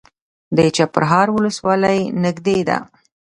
[0.75, 2.77] چپرهار ولسوالۍ نږدې ده؟